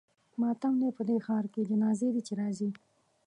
ماتم 0.41 0.73
دی 0.81 0.89
په 0.97 1.03
دې 1.09 1.17
ښار 1.25 1.45
کې 1.53 1.67
جنازې 1.69 2.09
دي 2.13 2.21
چې 2.27 2.33
راځي. 2.41 2.69